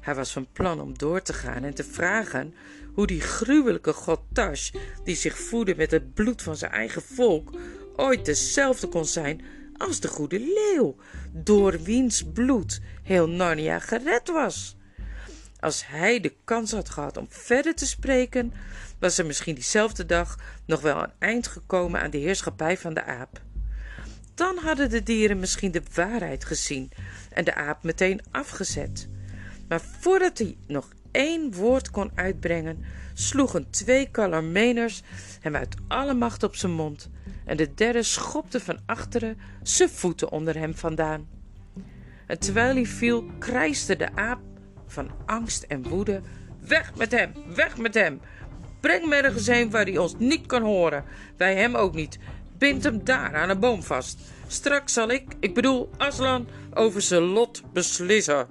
Hij 0.00 0.14
was 0.14 0.32
van 0.32 0.46
plan 0.52 0.80
om 0.80 0.98
door 0.98 1.22
te 1.22 1.32
gaan 1.32 1.64
en 1.64 1.74
te 1.74 1.84
vragen 1.84 2.54
hoe 2.94 3.06
die 3.06 3.20
gruwelijke 3.20 3.92
god 3.92 4.20
Tash, 4.32 4.70
die 5.04 5.16
zich 5.16 5.38
voedde 5.38 5.74
met 5.76 5.90
het 5.90 6.14
bloed 6.14 6.42
van 6.42 6.56
zijn 6.56 6.72
eigen 6.72 7.02
volk, 7.02 7.50
ooit 7.96 8.24
dezelfde 8.24 8.88
kon 8.88 9.04
zijn 9.04 9.44
als 9.76 10.00
de 10.00 10.08
goede 10.08 10.38
leeuw, 10.38 10.96
door 11.32 11.82
wiens 11.82 12.24
bloed 12.32 12.80
heel 13.02 13.28
Narnia 13.28 13.78
gered 13.78 14.28
was. 14.28 14.76
Als 15.62 15.86
hij 15.86 16.20
de 16.20 16.34
kans 16.44 16.72
had 16.72 16.88
gehad 16.88 17.16
om 17.16 17.26
verder 17.28 17.74
te 17.74 17.86
spreken, 17.86 18.52
was 18.98 19.18
er 19.18 19.26
misschien 19.26 19.54
diezelfde 19.54 20.06
dag 20.06 20.38
nog 20.66 20.80
wel 20.80 21.02
een 21.02 21.12
eind 21.18 21.46
gekomen 21.46 22.00
aan 22.00 22.10
de 22.10 22.18
heerschappij 22.18 22.78
van 22.78 22.94
de 22.94 23.04
aap. 23.04 23.40
Dan 24.34 24.56
hadden 24.56 24.90
de 24.90 25.02
dieren 25.02 25.38
misschien 25.38 25.70
de 25.70 25.82
waarheid 25.94 26.44
gezien 26.44 26.90
en 27.30 27.44
de 27.44 27.54
aap 27.54 27.82
meteen 27.82 28.20
afgezet. 28.30 29.08
Maar 29.68 29.80
voordat 30.00 30.38
hij 30.38 30.56
nog 30.66 30.88
één 31.10 31.54
woord 31.54 31.90
kon 31.90 32.10
uitbrengen, 32.14 32.84
sloegen 33.14 33.70
twee 33.70 34.10
kalarmeners 34.10 35.02
hem 35.40 35.56
uit 35.56 35.74
alle 35.88 36.14
macht 36.14 36.42
op 36.42 36.56
zijn 36.56 36.72
mond 36.72 37.10
en 37.44 37.56
de 37.56 37.74
derde 37.74 38.02
schopte 38.02 38.60
van 38.60 38.78
achteren 38.86 39.38
zijn 39.62 39.90
voeten 39.90 40.30
onder 40.30 40.58
hem 40.58 40.74
vandaan. 40.74 41.28
En 42.26 42.38
terwijl 42.38 42.74
hij 42.74 42.86
viel, 42.86 43.24
krijste 43.38 43.96
de 43.96 44.14
aap 44.14 44.50
van 44.92 45.10
angst 45.26 45.62
en 45.62 45.82
woede: 45.82 46.20
Weg 46.60 46.94
met 46.96 47.12
hem, 47.12 47.32
weg 47.54 47.76
met 47.76 47.94
hem! 47.94 48.20
Breng 48.80 49.02
hem 49.02 49.12
ergens 49.12 49.46
heen 49.46 49.70
waar 49.70 49.84
hij 49.84 49.98
ons 49.98 50.14
niet 50.18 50.46
kan 50.46 50.62
horen. 50.62 51.04
Wij 51.36 51.54
hem 51.54 51.74
ook 51.74 51.94
niet. 51.94 52.18
Bind 52.58 52.84
hem 52.84 53.04
daar 53.04 53.34
aan 53.34 53.48
een 53.48 53.60
boom 53.60 53.82
vast. 53.82 54.18
Straks 54.46 54.92
zal 54.92 55.10
ik, 55.10 55.24
ik 55.40 55.54
bedoel 55.54 55.90
Aslan, 55.96 56.48
over 56.74 57.02
zijn 57.02 57.22
lot 57.22 57.62
beslissen. 57.72 58.46